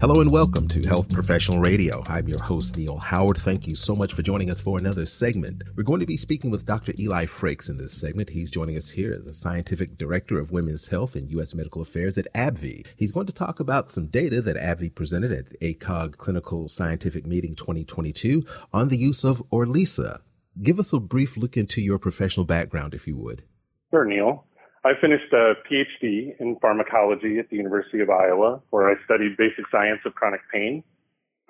Hello 0.00 0.20
and 0.20 0.30
welcome 0.30 0.68
to 0.68 0.88
Health 0.88 1.12
Professional 1.12 1.58
Radio. 1.58 2.04
I'm 2.06 2.28
your 2.28 2.38
host, 2.40 2.76
Neil 2.76 2.98
Howard. 2.98 3.36
Thank 3.38 3.66
you 3.66 3.74
so 3.74 3.96
much 3.96 4.14
for 4.14 4.22
joining 4.22 4.48
us 4.48 4.60
for 4.60 4.78
another 4.78 5.04
segment. 5.06 5.64
We're 5.74 5.82
going 5.82 5.98
to 5.98 6.06
be 6.06 6.16
speaking 6.16 6.52
with 6.52 6.64
Dr. 6.64 6.92
Eli 7.00 7.24
Frakes 7.24 7.68
in 7.68 7.78
this 7.78 8.00
segment. 8.00 8.30
He's 8.30 8.48
joining 8.48 8.76
us 8.76 8.90
here 8.90 9.12
as 9.12 9.24
the 9.24 9.34
Scientific 9.34 9.98
Director 9.98 10.38
of 10.38 10.52
Women's 10.52 10.86
Health 10.86 11.16
and 11.16 11.28
U.S. 11.32 11.52
Medical 11.52 11.82
Affairs 11.82 12.16
at 12.16 12.32
AbbVie. 12.32 12.86
He's 12.94 13.10
going 13.10 13.26
to 13.26 13.32
talk 13.32 13.58
about 13.58 13.90
some 13.90 14.06
data 14.06 14.40
that 14.40 14.56
AbbVie 14.56 14.94
presented 14.94 15.32
at 15.32 15.60
ACOG 15.60 16.16
Clinical 16.16 16.68
Scientific 16.68 17.26
Meeting 17.26 17.56
2022 17.56 18.46
on 18.72 18.90
the 18.90 18.96
use 18.96 19.24
of 19.24 19.42
Orilissa. 19.50 20.20
Give 20.62 20.78
us 20.78 20.92
a 20.92 21.00
brief 21.00 21.36
look 21.36 21.56
into 21.56 21.80
your 21.80 21.98
professional 21.98 22.46
background, 22.46 22.94
if 22.94 23.08
you 23.08 23.16
would. 23.16 23.42
Sure, 23.90 24.04
Neil. 24.04 24.44
I 24.84 24.92
finished 25.00 25.32
a 25.32 25.54
PhD 25.66 26.38
in 26.38 26.56
pharmacology 26.62 27.38
at 27.38 27.50
the 27.50 27.56
University 27.56 28.00
of 28.00 28.10
Iowa, 28.10 28.62
where 28.70 28.88
I 28.88 28.94
studied 29.04 29.36
basic 29.36 29.66
science 29.72 29.98
of 30.06 30.14
chronic 30.14 30.40
pain. 30.52 30.84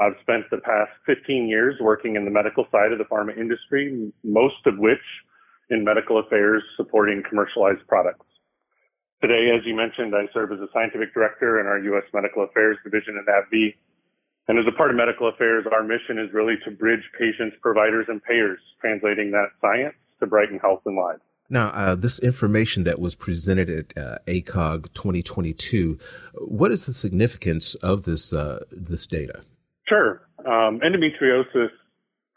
I've 0.01 0.17
spent 0.23 0.49
the 0.51 0.65
past 0.65 0.93
15 1.05 1.47
years 1.47 1.77
working 1.81 2.17
in 2.17 2.25
the 2.25 2.31
medical 2.31 2.65
side 2.73 2.93
of 2.93 2.99
the 2.99 3.05
pharma 3.05 3.37
industry, 3.37 4.13
most 4.25 4.65
of 4.65 4.79
which 4.79 5.05
in 5.69 5.85
medical 5.85 6.19
affairs 6.19 6.63
supporting 6.77 7.23
commercialized 7.29 7.87
products. 7.87 8.25
Today, 9.21 9.51
as 9.53 9.67
you 9.67 9.77
mentioned, 9.77 10.15
I 10.15 10.33
serve 10.33 10.53
as 10.53 10.61
a 10.61 10.73
scientific 10.73 11.13
director 11.13 11.61
in 11.61 11.67
our 11.67 11.79
U.S. 11.93 12.05
Medical 12.15 12.45
Affairs 12.45 12.79
Division 12.83 13.21
at 13.21 13.29
AbbVie. 13.29 13.75
And 14.47 14.59
as 14.59 14.65
a 14.67 14.77
part 14.79 14.89
of 14.91 14.97
medical 14.97 15.29
affairs, 15.29 15.67
our 15.71 15.83
mission 15.83 16.17
is 16.17 16.33
really 16.33 16.55
to 16.65 16.71
bridge 16.71 17.05
patients, 17.19 17.57
providers, 17.61 18.07
and 18.09 18.23
payers, 18.25 18.61
translating 18.81 19.33
that 19.33 19.53
science 19.61 19.97
to 20.21 20.27
brighten 20.27 20.59
health 20.61 20.81
and 20.87 20.97
lives. 20.97 21.28
Now, 21.51 21.69
uh, 21.69 21.95
this 21.95 22.19
information 22.21 22.83
that 22.85 23.01
was 23.01 23.15
presented 23.15 23.71
at 23.71 24.03
uh, 24.03 24.19
ACOG 24.27 24.93
2022, 24.93 25.99
what 26.35 26.71
is 26.71 26.85
the 26.87 26.93
significance 26.93 27.75
of 27.77 28.03
this 28.03 28.33
uh, 28.33 28.65
this 28.71 29.07
data? 29.07 29.43
Sure. 29.89 30.23
Um, 30.41 30.81
endometriosis 30.81 31.71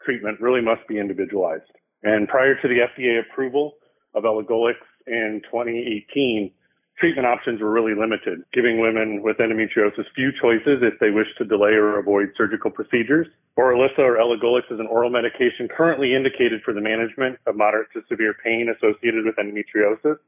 treatment 0.04 0.40
really 0.40 0.62
must 0.62 0.86
be 0.88 0.98
individualized. 0.98 1.70
And 2.02 2.26
prior 2.26 2.54
to 2.60 2.68
the 2.68 2.86
FDA 2.88 3.20
approval 3.20 3.74
of 4.14 4.24
elagolix 4.24 4.76
in 5.06 5.42
2018, 5.44 6.50
treatment 6.98 7.26
options 7.26 7.60
were 7.60 7.70
really 7.70 7.94
limited, 7.94 8.42
giving 8.52 8.80
women 8.80 9.22
with 9.22 9.38
endometriosis 9.38 10.06
few 10.14 10.30
choices 10.40 10.82
if 10.82 10.98
they 11.00 11.10
wish 11.10 11.28
to 11.38 11.44
delay 11.44 11.72
or 11.72 11.98
avoid 11.98 12.30
surgical 12.36 12.70
procedures. 12.70 13.26
Orilissa 13.58 14.00
or 14.00 14.16
elagolix 14.16 14.70
is 14.70 14.80
an 14.80 14.86
oral 14.86 15.10
medication 15.10 15.68
currently 15.68 16.14
indicated 16.14 16.60
for 16.64 16.74
the 16.74 16.80
management 16.80 17.38
of 17.46 17.56
moderate 17.56 17.88
to 17.94 18.02
severe 18.08 18.34
pain 18.44 18.68
associated 18.68 19.24
with 19.24 19.36
endometriosis. 19.36 20.18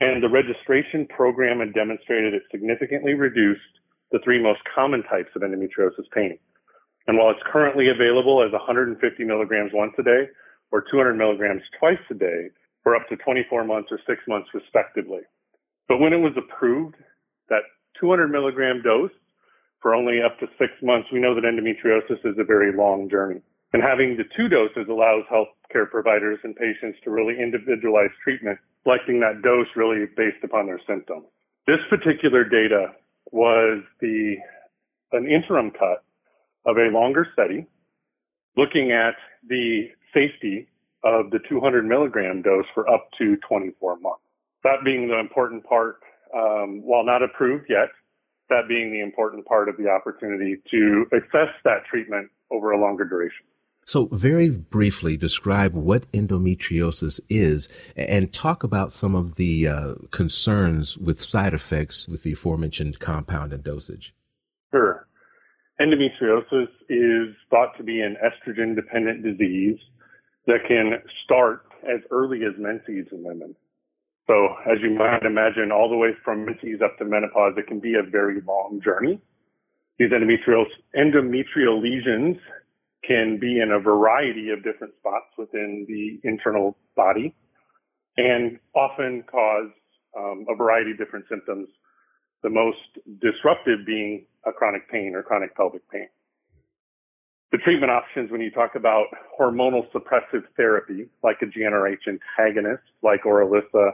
And 0.00 0.22
the 0.22 0.30
registration 0.30 1.06
program 1.08 1.58
had 1.58 1.74
demonstrated 1.74 2.34
it 2.34 2.42
significantly 2.50 3.14
reduced 3.14 3.82
the 4.12 4.20
three 4.22 4.40
most 4.40 4.60
common 4.72 5.02
types 5.02 5.30
of 5.34 5.42
endometriosis 5.42 6.06
pain. 6.14 6.38
And 7.06 7.18
while 7.18 7.30
it's 7.30 7.42
currently 7.50 7.88
available 7.88 8.44
as 8.44 8.52
150 8.52 9.00
milligrams 9.24 9.72
once 9.74 9.92
a 9.98 10.02
day 10.02 10.28
or 10.70 10.84
200 10.90 11.14
milligrams 11.14 11.62
twice 11.78 11.98
a 12.10 12.14
day 12.14 12.48
for 12.82 12.94
up 12.94 13.08
to 13.08 13.16
24 13.16 13.64
months 13.64 13.88
or 13.90 13.98
six 14.06 14.20
months 14.28 14.48
respectively. 14.54 15.20
But 15.88 15.98
when 15.98 16.12
it 16.12 16.18
was 16.18 16.36
approved, 16.36 16.96
that 17.48 17.62
200 18.00 18.28
milligram 18.28 18.82
dose 18.82 19.10
for 19.80 19.94
only 19.94 20.20
up 20.22 20.38
to 20.40 20.46
six 20.58 20.72
months, 20.82 21.08
we 21.12 21.20
know 21.20 21.34
that 21.34 21.44
endometriosis 21.44 22.24
is 22.24 22.38
a 22.38 22.44
very 22.44 22.76
long 22.76 23.08
journey. 23.08 23.40
And 23.72 23.82
having 23.82 24.16
the 24.16 24.24
two 24.36 24.48
doses 24.48 24.88
allows 24.88 25.24
healthcare 25.30 25.90
providers 25.90 26.38
and 26.42 26.56
patients 26.56 26.98
to 27.04 27.10
really 27.10 27.40
individualize 27.40 28.10
treatment, 28.22 28.58
selecting 28.82 29.20
that 29.20 29.42
dose 29.42 29.66
really 29.76 30.06
based 30.16 30.42
upon 30.42 30.66
their 30.66 30.80
symptoms. 30.86 31.26
This 31.66 31.80
particular 31.90 32.44
data 32.44 32.92
was 33.30 33.82
the 34.00 34.36
an 35.12 35.26
interim 35.26 35.70
cut 35.70 36.04
of 36.66 36.76
a 36.76 36.90
longer 36.92 37.26
study 37.32 37.66
looking 38.56 38.90
at 38.90 39.14
the 39.48 39.88
safety 40.12 40.68
of 41.04 41.30
the 41.30 41.38
200 41.48 41.86
milligram 41.86 42.42
dose 42.42 42.66
for 42.74 42.88
up 42.90 43.08
to 43.18 43.36
24 43.48 43.98
months. 44.00 44.22
That 44.64 44.84
being 44.84 45.08
the 45.08 45.18
important 45.18 45.64
part, 45.64 45.96
um, 46.34 46.82
while 46.84 47.04
not 47.04 47.22
approved 47.22 47.66
yet, 47.68 47.88
that 48.48 48.62
being 48.68 48.90
the 48.90 49.00
important 49.00 49.46
part 49.46 49.68
of 49.68 49.76
the 49.76 49.88
opportunity 49.88 50.56
to 50.70 51.06
assess 51.12 51.54
that 51.64 51.84
treatment 51.88 52.30
over 52.50 52.72
a 52.72 52.80
longer 52.80 53.04
duration. 53.04 53.44
So, 53.84 54.06
very 54.12 54.50
briefly, 54.50 55.16
describe 55.16 55.72
what 55.72 56.10
endometriosis 56.12 57.20
is 57.30 57.70
and 57.96 58.30
talk 58.30 58.62
about 58.62 58.92
some 58.92 59.14
of 59.14 59.36
the 59.36 59.66
uh, 59.66 59.94
concerns 60.10 60.98
with 60.98 61.22
side 61.22 61.54
effects 61.54 62.06
with 62.06 62.22
the 62.22 62.32
aforementioned 62.32 63.00
compound 63.00 63.54
and 63.54 63.64
dosage. 63.64 64.14
Sure. 64.72 65.06
Endometriosis 65.80 66.68
is 66.90 67.34
thought 67.48 67.76
to 67.78 67.82
be 67.82 68.02
an 68.02 68.16
estrogen 68.22 68.76
dependent 68.76 69.22
disease 69.22 69.78
that 70.46 70.66
can 70.68 71.00
start 71.24 71.64
as 71.84 72.00
early 72.10 72.40
as 72.44 72.52
menses 72.58 73.06
in 73.10 73.22
women. 73.22 73.54
So 74.28 74.54
as 74.70 74.76
you 74.82 74.90
might 74.90 75.24
imagine, 75.24 75.72
all 75.72 75.88
the 75.88 75.96
way 75.96 76.10
from 76.22 76.44
menses 76.44 76.80
up 76.84 76.98
to 76.98 77.04
menopause, 77.04 77.54
it 77.56 77.66
can 77.66 77.80
be 77.80 77.94
a 77.94 78.02
very 78.02 78.42
long 78.46 78.80
journey. 78.84 79.20
These 79.98 80.10
endometrial, 80.10 80.64
endometrial 80.94 81.82
lesions 81.82 82.36
can 83.02 83.38
be 83.40 83.60
in 83.60 83.72
a 83.72 83.80
variety 83.80 84.50
of 84.50 84.62
different 84.62 84.92
spots 84.98 85.32
within 85.38 85.86
the 85.88 86.20
internal 86.28 86.76
body 86.94 87.34
and 88.18 88.58
often 88.74 89.24
cause 89.30 89.70
um, 90.16 90.44
a 90.48 90.54
variety 90.54 90.90
of 90.90 90.98
different 90.98 91.24
symptoms, 91.30 91.68
the 92.42 92.50
most 92.50 92.76
disruptive 93.22 93.86
being 93.86 94.26
a 94.46 94.52
chronic 94.52 94.90
pain 94.90 95.12
or 95.14 95.22
chronic 95.22 95.56
pelvic 95.56 95.88
pain. 95.90 96.08
The 97.50 97.58
treatment 97.58 97.90
options 97.90 98.30
when 98.30 98.42
you 98.42 98.50
talk 98.50 98.74
about 98.74 99.06
hormonal 99.40 99.90
suppressive 99.90 100.42
therapy, 100.54 101.08
like 101.22 101.38
a 101.40 101.46
GnRH 101.46 102.06
antagonist, 102.06 102.82
like 103.02 103.22
Orilissa, 103.22 103.92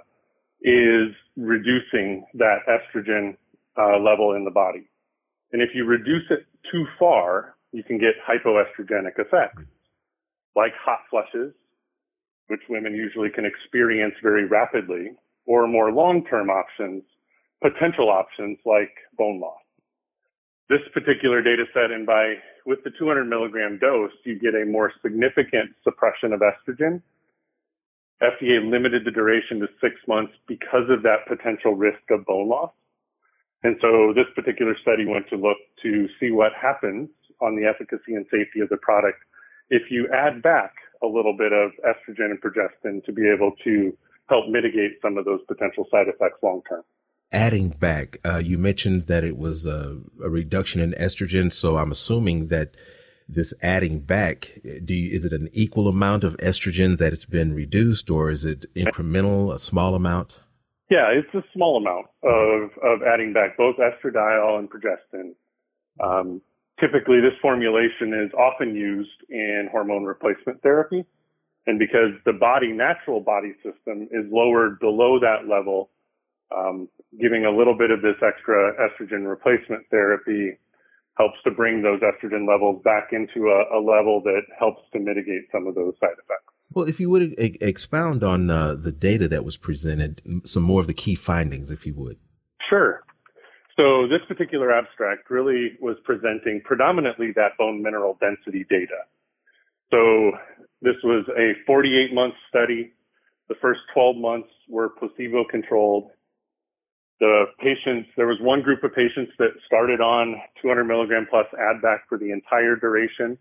is 0.65 1.15
reducing 1.37 2.25
that 2.35 2.65
estrogen 2.67 3.37
uh, 3.79 3.99
level 3.99 4.33
in 4.35 4.45
the 4.45 4.51
body. 4.51 4.89
And 5.53 5.61
if 5.61 5.71
you 5.75 5.85
reduce 5.85 6.25
it 6.31 6.47
too 6.73 6.87
far, 6.99 7.55
you 7.73 7.85
can 7.85 7.99
get 7.99 8.15
hypoestrogenic 8.27 9.19
effects, 9.19 9.63
like 10.57 10.73
hot 10.83 11.01
flushes, 11.11 11.53
which 12.49 12.61
women 12.69 12.95
usually 12.95 13.29
can 13.31 13.45
experience 13.45 14.15
very 14.23 14.47
rapidly, 14.47 15.13
or 15.47 15.69
more 15.69 15.93
long-term 15.93 16.49
options, 16.49 17.03
potential 17.63 18.09
options 18.09 18.59
like 18.65 18.91
bone 19.19 19.41
loss. 19.41 19.61
This 20.71 20.81
particular 20.95 21.43
data 21.43 21.65
set, 21.75 21.91
and 21.91 22.07
by 22.07 22.35
with 22.65 22.83
the 22.85 22.91
200 22.99 23.25
milligram 23.25 23.79
dose, 23.79 24.13
you 24.25 24.39
get 24.39 24.55
a 24.55 24.65
more 24.65 24.91
significant 25.03 25.73
suppression 25.83 26.33
of 26.33 26.41
estrogen 26.41 27.03
FDA 28.25 28.59
limited 28.69 29.05
the 29.05 29.11
duration 29.11 29.61
to 29.61 29.69
six 29.81 29.97
months 30.09 30.33
because 30.47 30.89
of 30.91 31.03
that 31.03 31.27
potential 31.29 31.75
risk 31.75 32.03
of 32.11 32.25
bone 32.25 32.49
loss. 32.49 32.71
And 33.63 33.77
so 33.81 34.13
this 34.15 34.27
particular 34.35 34.77
study 34.81 35.07
went 35.07 35.29
to 35.31 35.37
look 35.37 35.57
to 35.83 36.09
see 36.21 36.31
what 36.31 36.53
happens 36.61 37.09
on 37.41 37.57
the 37.57 37.67
efficacy 37.67 38.15
and 38.15 38.27
safety 38.31 38.61
of 38.61 38.69
the 38.69 38.77
product 38.77 39.19
if 39.71 39.91
you 39.91 40.09
add 40.13 40.43
back 40.43 40.75
a 41.03 41.07
little 41.07 41.37
bit 41.37 41.53
of 41.53 41.73
estrogen 41.85 42.31
and 42.31 42.41
progestin 42.41 43.05
to 43.05 43.13
be 43.13 43.29
able 43.29 43.53
to 43.65 43.97
help 44.29 44.49
mitigate 44.49 44.93
some 45.03 45.19
of 45.19 45.25
those 45.25 45.41
potential 45.49 45.87
side 45.91 46.07
effects 46.09 46.39
long 46.43 46.63
term. 46.69 46.83
Adding 47.33 47.71
back, 47.71 48.19
uh, 48.25 48.37
you 48.39 48.59
mentioned 48.59 49.07
that 49.07 49.25
it 49.25 49.37
was 49.37 49.67
a, 49.67 49.99
a 50.23 50.29
reduction 50.29 50.81
in 50.81 50.93
estrogen, 50.93 51.53
so 51.53 51.79
I'm 51.79 51.91
assuming 51.91 52.49
that 52.49 52.77
this 53.29 53.55
adding 53.63 54.01
back, 54.01 54.59
do 54.85 54.95
you, 54.95 55.15
is 55.15 55.25
it 55.25 55.33
an 55.33 55.49
equal 55.53 55.89
amount 55.89 56.25
of 56.25 56.37
estrogen 56.39 56.99
that 56.99 57.13
it's 57.13 57.25
been 57.25 57.55
reduced, 57.55 58.11
or 58.11 58.31
is 58.31 58.45
it 58.45 58.67
incremental, 58.75 59.53
a 59.53 59.59
small 59.59 59.95
amount? 59.95 60.41
Yeah, 60.91 61.09
it's 61.11 61.35
a 61.35 61.43
small 61.55 61.79
amount 61.79 62.07
of 62.23 62.71
of 62.83 63.03
adding 63.03 63.33
back 63.33 63.57
both 63.57 63.77
estradiol 63.77 64.59
and 64.59 64.69
progestin. 64.71 65.35
Um, 65.99 66.43
typically, 66.79 67.21
this 67.21 67.39
formulation 67.41 68.13
is 68.13 68.33
often 68.35 68.75
used 68.75 69.23
in 69.31 69.69
hormone 69.73 70.05
replacement 70.05 70.61
therapy, 70.63 71.05
and 71.67 71.79
because 71.79 72.13
the 72.27 72.35
body 72.35 72.73
natural 72.73 73.21
body 73.21 73.55
system 73.63 74.09
is 74.13 74.31
lowered 74.31 74.79
below 74.79 75.19
that 75.21 75.49
level, 75.49 75.91
um, 76.55 76.89
giving 77.19 77.47
a 77.47 77.51
little 77.51 77.77
bit 77.77 77.91
of 77.91 78.03
this 78.03 78.17
extra 78.23 78.75
estrogen 78.77 79.27
replacement 79.27 79.89
therapy 79.91 80.59
helps 81.17 81.39
to 81.45 81.51
bring 81.51 81.83
those 81.83 82.01
estrogen 82.01 82.47
levels 82.49 82.83
back 82.83 83.11
into 83.13 83.49
a, 83.49 83.79
a, 83.79 83.81
level 83.81 84.21
that 84.25 84.43
helps 84.59 84.83
to 84.93 84.99
mitigate 84.99 85.45
some 85.53 85.67
of 85.67 85.75
those 85.75 85.95
side 86.01 86.13
effects. 86.13 86.53
Well, 86.73 86.89
if 86.89 86.99
you 86.99 87.09
would 87.11 87.39
e- 87.39 87.57
expound 87.61 88.25
on 88.25 88.51
uh, 88.51 88.75
the 88.75 88.91
data 88.91 89.29
that 89.29 89.45
was 89.45 89.57
presented, 89.57 90.21
some 90.45 90.65
more 90.65 90.81
of 90.81 90.89
the 90.89 90.95
key 90.95 91.15
findings, 91.15 91.71
if 91.71 91.87
you 91.87 91.95
would. 91.95 92.19
Sure. 92.69 93.05
So 93.77 94.07
this 94.09 94.21
particular 94.29 94.73
abstract 94.73 95.31
really 95.31 95.73
was 95.81 95.97
presenting 96.05 96.63
predominantly 96.65 97.33
that 97.37 97.57
bone 97.59 97.83
mineral 97.83 98.17
density 98.21 98.65
data. 98.69 99.03
So 99.91 100.33
this 100.81 100.95
was 101.03 101.27
a 101.37 101.53
48 101.67 102.15
month 102.15 102.35
study. 102.49 102.93
The 103.49 103.57
first 103.61 103.81
12 103.93 104.17
months 104.17 104.49
were 104.69 104.91
placebo 104.91 105.45
controlled 105.51 106.11
The 107.21 107.45
patients, 107.59 108.11
there 108.17 108.27
was 108.27 108.39
one 108.41 108.63
group 108.63 108.83
of 108.83 108.95
patients 108.95 109.33
that 109.39 109.51
started 109.67 110.01
on 110.01 110.35
200 110.61 110.85
milligram 110.85 111.27
plus 111.29 111.47
add 111.59 111.81
back 111.81 112.09
for 112.09 112.19
the 112.19 112.33
entire 112.33 112.77
duration. 112.77 113.39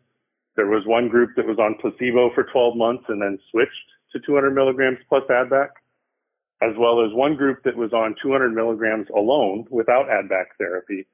There 0.56 0.68
was 0.68 0.84
one 0.86 1.10
group 1.10 1.32
that 1.36 1.48
was 1.48 1.58
on 1.58 1.76
placebo 1.82 2.32
for 2.36 2.44
12 2.44 2.78
months 2.78 3.06
and 3.08 3.22
then 3.22 3.40
switched 3.50 3.72
to 4.12 4.20
200 4.20 4.52
milligrams 4.52 5.00
plus 5.10 5.24
add 5.30 5.50
back, 5.50 5.72
as 6.62 6.76
well 6.78 7.04
as 7.04 7.12
one 7.14 7.36
group 7.36 7.64
that 7.64 7.76
was 7.76 7.94
on 7.94 8.16
200 8.22 8.54
milligrams 8.54 9.08
alone 9.10 9.66
without 9.72 10.08
add 10.10 10.30
back 10.30 10.56
therapy, 10.60 11.08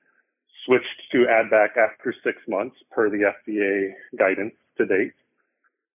switched 0.66 1.12
to 1.14 1.26
add 1.30 1.50
back 1.50 1.78
after 1.78 2.14
six 2.24 2.38
months 2.48 2.76
per 2.92 3.10
the 3.10 3.32
FDA 3.32 3.94
guidance 4.18 4.54
to 4.78 4.86
date 4.86 5.14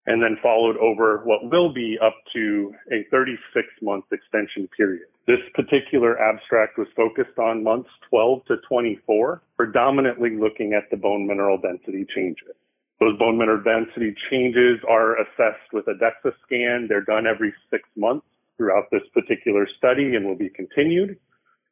and 0.06 0.22
then 0.22 0.38
followed 0.42 0.78
over 0.78 1.22
what 1.24 1.50
will 1.50 1.74
be 1.74 1.98
up 2.04 2.16
to 2.34 2.74
a 2.92 3.06
36 3.10 3.68
month 3.82 4.06
extension 4.12 4.68
period. 4.76 5.08
This 5.26 5.40
particular 5.54 6.20
abstract 6.20 6.78
was 6.78 6.88
focused 6.96 7.40
on 7.40 7.64
months 7.64 7.90
12 8.10 8.46
to 8.48 8.58
24, 8.68 9.42
predominantly 9.56 10.32
looking 10.38 10.74
at 10.74 10.90
the 10.92 10.98
bone 10.98 11.26
mineral 11.26 11.58
density 11.58 12.06
changes. 12.14 12.56
Those 13.00 13.18
bone 13.18 13.38
mineral 13.38 13.64
density 13.64 14.16
changes 14.30 14.80
are 14.90 15.16
assessed 15.22 15.72
with 15.72 15.88
a 15.88 15.94
DEXA 15.94 16.34
scan. 16.46 16.88
They're 16.90 17.02
done 17.02 17.26
every 17.26 17.54
six 17.70 17.88
months 17.96 18.26
throughout 18.58 18.92
this 18.92 19.02
particular 19.14 19.68
study 19.78 20.16
and 20.16 20.26
will 20.26 20.38
be 20.38 20.50
continued. 20.50 21.18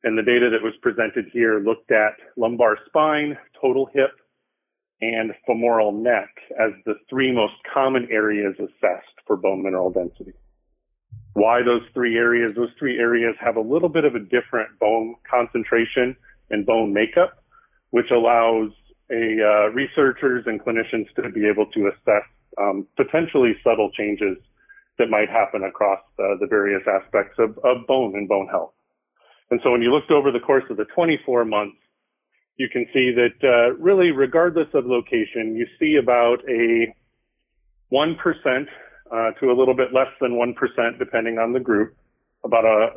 And 0.03 0.17
the 0.17 0.23
data 0.23 0.49
that 0.49 0.63
was 0.63 0.73
presented 0.81 1.25
here 1.31 1.59
looked 1.59 1.91
at 1.91 2.15
lumbar 2.35 2.77
spine, 2.87 3.37
total 3.59 3.89
hip, 3.93 4.11
and 5.01 5.33
femoral 5.45 5.91
neck 5.91 6.29
as 6.59 6.71
the 6.85 6.95
three 7.09 7.31
most 7.31 7.53
common 7.73 8.07
areas 8.11 8.55
assessed 8.59 9.17
for 9.25 9.35
bone 9.35 9.63
mineral 9.63 9.89
density. 9.89 10.33
Why 11.33 11.61
those 11.63 11.81
three 11.93 12.17
areas? 12.17 12.53
Those 12.53 12.69
three 12.77 12.99
areas 12.99 13.35
have 13.39 13.55
a 13.55 13.61
little 13.61 13.89
bit 13.89 14.05
of 14.05 14.15
a 14.15 14.19
different 14.19 14.77
bone 14.79 15.15
concentration 15.29 16.15
and 16.49 16.65
bone 16.65 16.93
makeup, 16.93 17.43
which 17.91 18.11
allows 18.11 18.71
a, 19.09 19.37
uh, 19.41 19.69
researchers 19.73 20.43
and 20.45 20.61
clinicians 20.61 21.07
to 21.15 21.29
be 21.29 21.47
able 21.47 21.65
to 21.67 21.87
assess 21.87 22.27
um, 22.57 22.85
potentially 22.97 23.53
subtle 23.63 23.91
changes 23.91 24.37
that 24.99 25.09
might 25.09 25.29
happen 25.29 25.63
across 25.63 25.99
uh, 26.19 26.35
the 26.39 26.47
various 26.47 26.83
aspects 26.87 27.35
of, 27.39 27.57
of 27.63 27.87
bone 27.87 28.13
and 28.15 28.27
bone 28.27 28.47
health. 28.47 28.73
And 29.49 29.59
so 29.63 29.71
when 29.71 29.81
you 29.81 29.91
looked 29.91 30.11
over 30.11 30.31
the 30.31 30.39
course 30.39 30.63
of 30.69 30.77
the 30.77 30.85
24 30.85 31.45
months, 31.45 31.77
you 32.61 32.69
can 32.69 32.85
see 32.93 33.11
that 33.11 33.37
uh, 33.43 33.73
really, 33.81 34.11
regardless 34.11 34.67
of 34.75 34.85
location, 34.85 35.55
you 35.55 35.65
see 35.79 35.95
about 35.95 36.37
a 36.47 36.93
1% 37.91 38.15
uh, 39.11 39.31
to 39.39 39.51
a 39.51 39.55
little 39.57 39.73
bit 39.73 39.93
less 39.93 40.13
than 40.21 40.33
1%, 40.33 40.99
depending 40.99 41.39
on 41.39 41.53
the 41.53 41.59
group, 41.59 41.95
about 42.45 42.65
a 42.65 42.89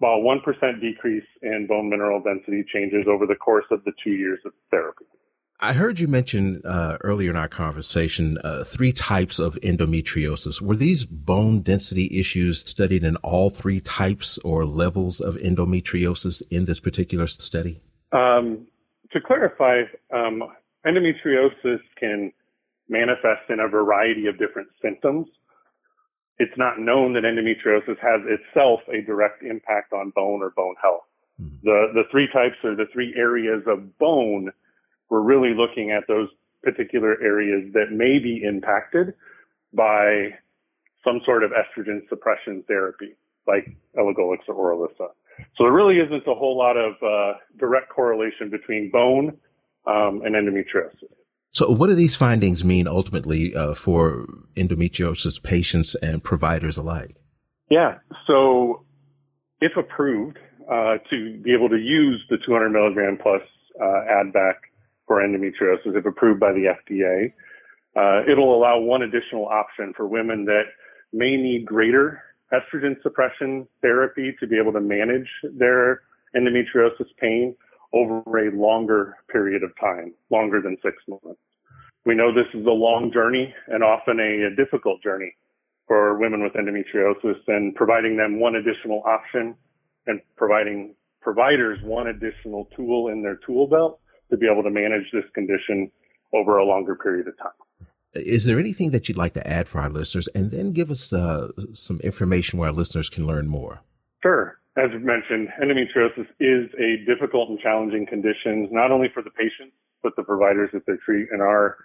about 0.00 0.18
1% 0.22 0.80
decrease 0.80 1.24
in 1.42 1.68
bone 1.68 1.88
mineral 1.88 2.20
density 2.20 2.64
changes 2.72 3.06
over 3.08 3.24
the 3.24 3.36
course 3.36 3.66
of 3.70 3.84
the 3.84 3.92
two 4.02 4.10
years 4.10 4.40
of 4.44 4.50
therapy. 4.68 5.04
I 5.60 5.74
heard 5.74 6.00
you 6.00 6.08
mention 6.08 6.60
uh, 6.64 6.98
earlier 7.02 7.30
in 7.30 7.36
our 7.36 7.46
conversation 7.46 8.36
uh, 8.42 8.64
three 8.64 8.92
types 8.92 9.38
of 9.38 9.54
endometriosis. 9.62 10.60
Were 10.60 10.74
these 10.74 11.04
bone 11.04 11.60
density 11.60 12.18
issues 12.18 12.68
studied 12.68 13.04
in 13.04 13.14
all 13.16 13.48
three 13.48 13.78
types 13.78 14.38
or 14.38 14.64
levels 14.64 15.20
of 15.20 15.36
endometriosis 15.36 16.42
in 16.50 16.64
this 16.64 16.80
particular 16.80 17.28
study? 17.28 17.80
Um, 18.10 18.66
to 19.12 19.20
clarify, 19.20 19.82
um, 20.12 20.42
endometriosis 20.86 21.80
can 21.98 22.32
manifest 22.88 23.48
in 23.48 23.60
a 23.60 23.68
variety 23.68 24.26
of 24.26 24.38
different 24.38 24.68
symptoms. 24.82 25.26
It's 26.38 26.56
not 26.56 26.78
known 26.78 27.12
that 27.14 27.24
endometriosis 27.24 27.98
has 28.00 28.22
itself 28.26 28.80
a 28.88 29.02
direct 29.02 29.42
impact 29.42 29.92
on 29.92 30.10
bone 30.14 30.42
or 30.42 30.50
bone 30.50 30.74
health. 30.82 31.04
Mm-hmm. 31.40 31.56
The 31.62 31.86
the 31.94 32.02
three 32.10 32.28
types 32.32 32.56
or 32.64 32.74
the 32.74 32.86
three 32.92 33.14
areas 33.16 33.62
of 33.66 33.98
bone, 33.98 34.50
we're 35.08 35.20
really 35.20 35.54
looking 35.54 35.90
at 35.90 36.04
those 36.08 36.28
particular 36.62 37.16
areas 37.22 37.72
that 37.72 37.90
may 37.90 38.18
be 38.18 38.42
impacted 38.42 39.14
by 39.72 40.30
some 41.04 41.20
sort 41.24 41.44
of 41.44 41.50
estrogen 41.52 42.06
suppression 42.08 42.64
therapy, 42.68 43.16
like 43.46 43.66
elagolix 43.96 44.38
or 44.48 44.54
Orilissa. 44.54 45.08
So 45.56 45.64
there 45.64 45.72
really 45.72 45.98
isn't 45.98 46.26
a 46.26 46.34
whole 46.34 46.56
lot 46.56 46.76
of 46.76 46.94
uh, 47.02 47.38
direct 47.58 47.90
correlation 47.90 48.50
between 48.50 48.90
bone 48.90 49.36
um, 49.86 50.22
and 50.24 50.34
endometriosis. 50.34 51.10
So, 51.52 51.70
what 51.70 51.88
do 51.88 51.94
these 51.94 52.14
findings 52.14 52.64
mean 52.64 52.86
ultimately 52.86 53.54
uh, 53.54 53.74
for 53.74 54.26
endometriosis 54.54 55.42
patients 55.42 55.96
and 55.96 56.22
providers 56.22 56.76
alike? 56.76 57.16
Yeah. 57.68 57.98
So, 58.26 58.84
if 59.60 59.72
approved, 59.76 60.38
uh, 60.70 60.98
to 61.10 61.40
be 61.42 61.52
able 61.52 61.68
to 61.68 61.76
use 61.76 62.24
the 62.30 62.36
200 62.46 62.70
milligram 62.70 63.18
plus 63.20 63.42
uh, 63.82 64.02
add 64.08 64.32
back 64.32 64.62
for 65.06 65.20
endometriosis, 65.20 65.96
if 65.96 66.06
approved 66.06 66.38
by 66.38 66.52
the 66.52 66.72
FDA, 66.78 67.32
uh, 67.96 68.30
it'll 68.30 68.56
allow 68.56 68.78
one 68.78 69.02
additional 69.02 69.46
option 69.46 69.92
for 69.96 70.06
women 70.06 70.44
that 70.44 70.62
may 71.12 71.36
need 71.36 71.66
greater 71.66 72.22
estrogen 72.52 73.00
suppression 73.02 73.66
therapy 73.82 74.34
to 74.40 74.46
be 74.46 74.58
able 74.58 74.72
to 74.72 74.80
manage 74.80 75.28
their 75.58 76.02
endometriosis 76.36 77.08
pain 77.18 77.54
over 77.92 78.22
a 78.38 78.50
longer 78.56 79.16
period 79.30 79.62
of 79.62 79.70
time, 79.80 80.14
longer 80.30 80.60
than 80.60 80.76
six 80.82 80.96
months. 81.08 81.40
We 82.06 82.14
know 82.14 82.32
this 82.32 82.48
is 82.54 82.66
a 82.66 82.70
long 82.70 83.10
journey 83.12 83.54
and 83.68 83.82
often 83.82 84.20
a, 84.20 84.52
a 84.52 84.56
difficult 84.56 85.02
journey 85.02 85.34
for 85.86 86.18
women 86.18 86.42
with 86.42 86.52
endometriosis 86.52 87.40
and 87.48 87.74
providing 87.74 88.16
them 88.16 88.40
one 88.40 88.54
additional 88.54 89.02
option 89.04 89.54
and 90.06 90.20
providing 90.36 90.94
providers 91.20 91.78
one 91.82 92.06
additional 92.06 92.68
tool 92.76 93.08
in 93.08 93.22
their 93.22 93.38
tool 93.46 93.66
belt 93.66 94.00
to 94.30 94.36
be 94.36 94.46
able 94.50 94.62
to 94.62 94.70
manage 94.70 95.04
this 95.12 95.24
condition 95.34 95.90
over 96.32 96.58
a 96.58 96.64
longer 96.64 96.94
period 96.94 97.26
of 97.28 97.36
time. 97.38 97.50
Is 98.14 98.44
there 98.44 98.58
anything 98.58 98.90
that 98.90 99.08
you'd 99.08 99.18
like 99.18 99.34
to 99.34 99.46
add 99.46 99.68
for 99.68 99.80
our 99.80 99.88
listeners? 99.88 100.28
And 100.34 100.50
then 100.50 100.72
give 100.72 100.90
us 100.90 101.12
uh, 101.12 101.48
some 101.72 102.00
information 102.00 102.58
where 102.58 102.68
our 102.68 102.74
listeners 102.74 103.08
can 103.08 103.26
learn 103.26 103.46
more. 103.46 103.82
Sure. 104.22 104.58
As 104.76 104.90
mentioned, 105.00 105.48
endometriosis 105.62 106.26
is 106.40 106.70
a 106.78 107.04
difficult 107.06 107.50
and 107.50 107.58
challenging 107.58 108.06
condition, 108.06 108.68
not 108.72 108.90
only 108.90 109.08
for 109.12 109.22
the 109.22 109.30
patients, 109.30 109.74
but 110.02 110.14
the 110.16 110.22
providers 110.22 110.70
that 110.72 110.86
they 110.86 110.94
treat. 111.04 111.28
And 111.30 111.40
our 111.40 111.76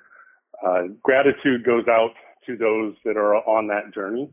uh, 0.65 0.83
gratitude 1.03 1.63
goes 1.63 1.87
out 1.87 2.13
to 2.47 2.55
those 2.57 2.95
that 3.05 3.17
are 3.17 3.35
on 3.35 3.67
that 3.67 3.93
journey. 3.93 4.29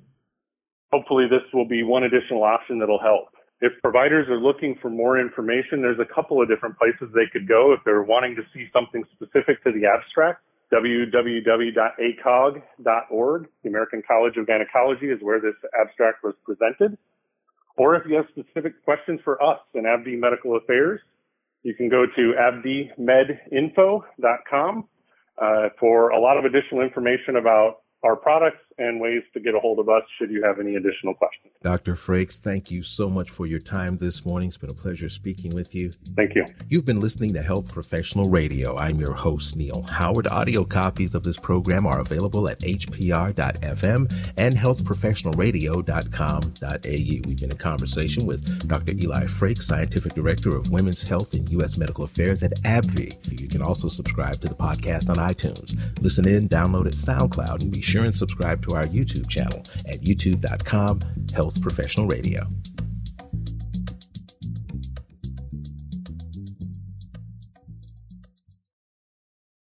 Hopefully, 0.92 1.24
this 1.28 1.42
will 1.52 1.66
be 1.66 1.82
one 1.82 2.04
additional 2.04 2.44
option 2.44 2.78
that'll 2.78 3.00
help. 3.00 3.28
If 3.61 3.72
providers 3.80 4.28
are 4.28 4.40
looking 4.40 4.76
for 4.82 4.90
more 4.90 5.18
information, 5.18 5.80
there's 5.80 6.00
a 6.00 6.14
couple 6.14 6.42
of 6.42 6.49
different 6.49 6.76
places 6.78 7.08
they 7.14 7.30
could 7.32 7.49
go 7.49 7.72
if 7.72 7.80
they're 7.84 8.02
wanting 8.02 8.37
to 8.37 8.42
see 8.52 8.68
something 8.72 9.04
specific 9.14 9.62
to 9.64 9.72
the 9.72 9.87
abstract 9.87 10.42
www.acog.org. 10.73 13.49
The 13.62 13.69
American 13.69 14.02
College 14.07 14.37
of 14.37 14.47
Gynecology 14.47 15.07
is 15.07 15.19
where 15.21 15.41
this 15.41 15.55
abstract 15.79 16.23
was 16.25 16.35
presented. 16.45 16.97
Or 17.76 17.97
if 17.97 18.05
you 18.09 18.14
have 18.17 18.26
specific 18.31 18.83
questions 18.85 19.21
for 19.25 19.43
us 19.43 19.59
in 19.75 19.83
AbbVie 19.85 20.19
Medical 20.19 20.57
Affairs, 20.57 21.00
you 21.62 21.75
can 21.75 21.88
go 21.88 22.07
to 22.07 22.35
abbviemedinfo.com 22.99 24.88
uh, 25.41 25.69
for 25.79 26.11
a 26.11 26.21
lot 26.21 26.37
of 26.37 26.45
additional 26.45 26.83
information 26.83 27.37
about 27.37 27.81
our 28.02 28.16
products 28.16 28.59
and 28.78 29.00
ways 29.00 29.23
to 29.32 29.40
get 29.40 29.54
a 29.54 29.61
hold 29.61 29.78
of 29.78 29.88
us 29.88 30.02
should 30.18 30.30
you 30.30 30.42
have 30.42 30.59
any 30.59 30.75
additional 30.75 31.14
questions. 31.14 31.52
Dr. 31.62 31.94
Frakes, 31.94 32.40
thank 32.40 32.71
you 32.71 32.82
so 32.82 33.09
much 33.09 33.30
for 33.30 33.47
your 33.47 33.61
time 33.61 33.97
this 33.97 34.25
morning. 34.25 34.49
It's 34.49 34.56
been 34.56 34.71
a 34.71 34.75
pleasure 34.75 35.09
speaking 35.09 35.54
with 35.54 35.73
you. 35.75 35.92
Thank 36.16 36.35
you. 36.35 36.44
You've 36.68 36.85
been 36.85 37.00
listening 37.00 37.32
to 37.35 37.42
Health 37.42 37.73
Professional 37.73 38.28
Radio. 38.28 38.76
I'm 38.76 38.99
your 38.99 39.12
host, 39.12 39.56
Neil 39.56 39.82
Howard. 39.82 40.26
Audio 40.28 40.64
copies 40.64 41.14
of 41.14 41.23
this 41.23 41.37
program 41.37 41.87
are 41.87 42.00
available 42.00 42.49
at 42.49 42.59
hpr.fm 42.61 44.32
and 44.37 44.56
healthprofessionalradio.com.au. 44.56 47.28
We've 47.28 47.38
been 47.38 47.50
in 47.50 47.56
conversation 47.56 48.26
with 48.26 48.68
Dr. 48.68 48.94
Eli 48.94 49.25
Frakes, 49.25 49.62
Scientific 49.62 50.14
Director 50.14 50.56
of 50.56 50.71
Women's 50.71 51.02
Health 51.02 51.35
and 51.35 51.49
U.S. 51.50 51.78
Medical 51.78 52.04
Affairs 52.04 52.42
at 52.42 52.52
AbbVie. 52.62 53.40
You 53.40 53.49
can 53.49 53.62
also 53.62 53.88
subscribe 53.88 54.40
to 54.40 54.49
the 54.49 54.54
podcast 54.54 55.09
on 55.09 55.16
iTunes. 55.16 55.76
Listen 56.02 56.26
in, 56.26 56.49
download 56.49 56.87
at 56.87 56.94
SoundCloud, 56.94 57.62
and 57.62 57.71
be 57.71 57.80
sure 57.92 58.04
and 58.04 58.14
subscribe 58.14 58.62
to 58.66 58.75
our 58.75 58.87
YouTube 58.87 59.28
channel 59.28 59.58
at 59.87 60.00
youtube.com 60.00 60.99
health 61.34 61.61
professional 61.61 62.06
radio. 62.06 62.46